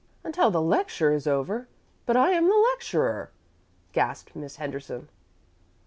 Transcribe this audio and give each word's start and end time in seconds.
"Until 0.23 0.49
the 0.49 0.63
lecture 0.63 1.13
is 1.13 1.27
over! 1.27 1.67
But 2.07 2.17
I 2.17 2.31
am 2.31 2.47
the 2.49 2.55
lecturer," 2.71 3.29
gasped 3.91 4.35
Miss 4.35 4.55
Henderson. 4.55 5.09